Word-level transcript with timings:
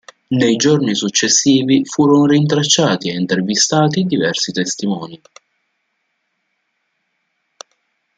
Nei 0.29 0.55
giorni 0.55 0.95
successivi 0.95 1.85
furono 1.85 2.25
rintracciati 2.25 3.09
e 3.09 3.13
intervistati 3.13 4.01
diversi 4.03 4.51
testimoni. 4.51 5.21